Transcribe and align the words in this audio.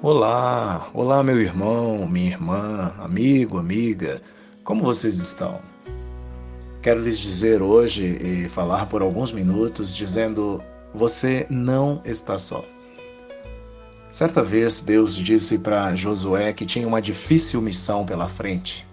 Olá, 0.00 0.88
olá 0.94 1.24
meu 1.24 1.40
irmão, 1.40 2.06
minha 2.06 2.30
irmã, 2.30 2.94
amigo, 3.00 3.58
amiga, 3.58 4.22
como 4.62 4.84
vocês 4.84 5.18
estão? 5.18 5.60
Quero 6.80 7.02
lhes 7.02 7.18
dizer 7.18 7.60
hoje 7.60 8.04
e 8.04 8.48
falar 8.48 8.86
por 8.86 9.02
alguns 9.02 9.32
minutos 9.32 9.92
dizendo: 9.92 10.62
você 10.94 11.48
não 11.50 12.00
está 12.04 12.38
só. 12.38 12.64
Certa 14.08 14.40
vez 14.40 14.78
Deus 14.78 15.16
disse 15.16 15.58
para 15.58 15.96
Josué 15.96 16.52
que 16.52 16.64
tinha 16.64 16.86
uma 16.86 17.02
difícil 17.02 17.60
missão 17.60 18.06
pela 18.06 18.28
frente, 18.28 18.86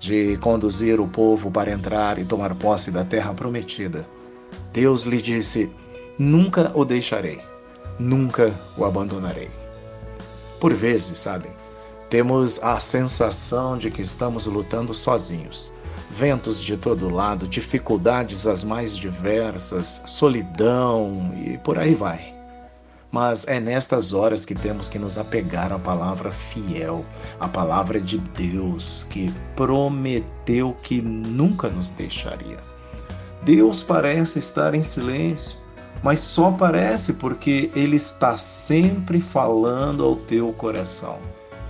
de 0.00 0.36
conduzir 0.38 1.00
o 1.00 1.06
povo 1.06 1.52
para 1.52 1.70
entrar 1.70 2.18
e 2.18 2.24
tomar 2.24 2.52
posse 2.56 2.90
da 2.90 3.04
terra 3.04 3.32
prometida. 3.32 4.04
Deus 4.72 5.04
lhe 5.04 5.22
disse: 5.22 5.70
Nunca 6.18 6.72
o 6.74 6.84
deixarei, 6.84 7.40
nunca 7.96 8.52
o 8.76 8.84
abandonarei. 8.84 9.67
Por 10.60 10.74
vezes, 10.74 11.18
sabem, 11.18 11.52
temos 12.10 12.62
a 12.62 12.80
sensação 12.80 13.76
de 13.76 13.90
que 13.90 14.02
estamos 14.02 14.46
lutando 14.46 14.94
sozinhos. 14.94 15.72
Ventos 16.10 16.64
de 16.64 16.76
todo 16.76 17.12
lado, 17.14 17.46
dificuldades 17.46 18.46
as 18.46 18.64
mais 18.64 18.96
diversas, 18.96 20.02
solidão 20.06 21.34
e 21.36 21.58
por 21.58 21.78
aí 21.78 21.94
vai. 21.94 22.34
Mas 23.10 23.46
é 23.46 23.60
nestas 23.60 24.12
horas 24.12 24.44
que 24.44 24.54
temos 24.54 24.88
que 24.88 24.98
nos 24.98 25.16
apegar 25.16 25.72
à 25.72 25.78
palavra 25.78 26.32
fiel, 26.32 27.04
à 27.38 27.46
palavra 27.46 28.00
de 28.00 28.18
Deus 28.18 29.04
que 29.04 29.32
prometeu 29.54 30.74
que 30.82 31.00
nunca 31.00 31.68
nos 31.68 31.90
deixaria. 31.90 32.58
Deus 33.42 33.82
parece 33.82 34.38
estar 34.38 34.74
em 34.74 34.82
silêncio, 34.82 35.57
mas 36.02 36.20
só 36.20 36.50
parece 36.50 37.14
porque 37.14 37.70
ele 37.74 37.96
está 37.96 38.36
sempre 38.36 39.20
falando 39.20 40.04
ao 40.04 40.16
teu 40.16 40.52
coração. 40.52 41.18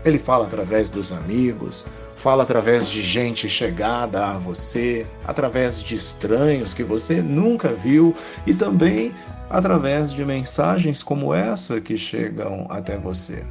Ele 0.04 0.18
fala 0.18 0.46
através 0.46 0.90
dos 0.90 1.12
amigos, 1.12 1.86
fala 2.16 2.42
através 2.42 2.88
de 2.88 3.02
gente 3.02 3.48
chegada 3.48 4.26
a 4.26 4.32
você, 4.38 5.06
através 5.26 5.82
de 5.82 5.94
estranhos 5.94 6.74
que 6.74 6.82
você 6.82 7.20
nunca 7.20 7.72
viu 7.72 8.14
e 8.46 8.54
também 8.54 9.12
através 9.50 10.12
de 10.12 10.24
mensagens 10.24 11.02
como 11.02 11.32
essa 11.32 11.80
que 11.80 11.96
chegam 11.96 12.66
até 12.68 12.96
você. 12.96 13.42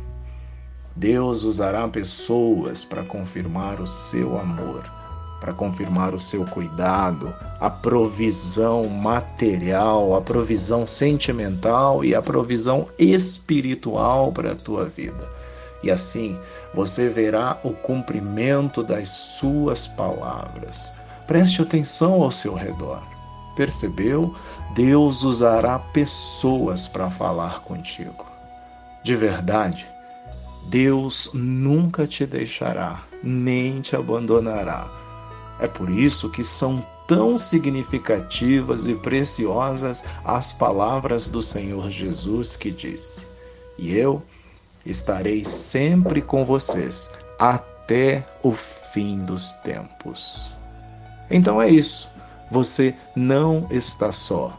Deus 0.95 1.43
usará 1.43 1.87
pessoas 1.87 2.83
para 2.83 3.03
confirmar 3.03 3.79
o 3.79 3.87
seu 3.87 4.37
amor 4.37 4.83
para 5.39 5.53
confirmar 5.53 6.13
o 6.13 6.19
seu 6.19 6.45
cuidado, 6.45 7.33
a 7.59 7.69
provisão 7.69 8.87
material, 8.87 10.15
a 10.15 10.21
provisão 10.21 10.87
sentimental 10.87 12.03
e 12.03 12.15
a 12.15 12.21
provisão 12.21 12.87
espiritual 12.97 14.31
para 14.31 14.53
a 14.53 14.55
tua 14.55 14.85
vida. 14.85 15.29
E 15.83 15.91
assim 15.91 16.37
você 16.73 17.07
verá 17.09 17.57
o 17.63 17.71
cumprimento 17.71 18.83
das 18.83 19.09
suas 19.09 19.85
palavras. 19.87 20.91
Preste 21.27 21.61
atenção 21.61 22.23
ao 22.23 22.31
seu 22.31 22.53
redor. 22.53 23.01
Percebeu? 23.55 24.35
Deus 24.75 25.23
usará 25.23 25.79
pessoas 25.79 26.87
para 26.87 27.09
falar 27.09 27.61
contigo. 27.61 28.25
De 29.03 29.15
verdade, 29.15 29.89
Deus 30.69 31.29
nunca 31.33 32.05
te 32.05 32.25
deixará, 32.25 33.03
nem 33.23 33.81
te 33.81 33.95
abandonará 33.95 34.87
é 35.59 35.67
por 35.67 35.89
isso 35.89 36.29
que 36.29 36.43
são 36.43 36.85
tão 37.07 37.37
significativas 37.37 38.87
e 38.87 38.95
preciosas 38.95 40.03
as 40.23 40.51
palavras 40.51 41.27
do 41.27 41.41
Senhor 41.41 41.89
Jesus 41.89 42.55
que 42.55 42.69
disse: 42.69 43.25
E 43.77 43.95
eu 43.95 44.21
estarei 44.85 45.43
sempre 45.43 46.21
com 46.21 46.45
vocês 46.45 47.11
até 47.39 48.25
o 48.43 48.51
fim 48.51 49.19
dos 49.23 49.53
tempos. 49.53 50.51
Então 51.29 51.61
é 51.61 51.69
isso. 51.69 52.09
Você 52.51 52.93
não 53.15 53.67
está 53.69 54.11
só. 54.11 54.57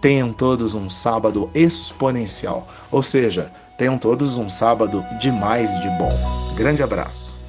Tenham 0.00 0.32
todos 0.32 0.74
um 0.74 0.90
sábado 0.90 1.48
exponencial, 1.54 2.66
ou 2.90 3.02
seja, 3.02 3.50
tenham 3.78 3.96
todos 3.96 4.36
um 4.36 4.48
sábado 4.48 5.04
de 5.20 5.30
mais 5.30 5.70
de 5.80 5.88
bom. 5.90 6.08
Grande 6.56 6.82
abraço. 6.82 7.41